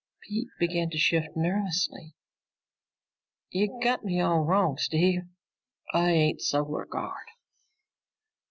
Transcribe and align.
Pete 0.23 0.47
began 0.59 0.89
to 0.89 0.97
shift 0.97 1.35
nervously. 1.37 2.15
"You 3.51 3.79
got 3.83 4.03
me 4.03 4.19
all 4.19 4.39
wrong, 4.41 4.79
Steve. 4.79 5.27
I 5.93 6.09
ain't 6.09 6.41
Solar 6.41 6.85
Guard." 6.85 7.27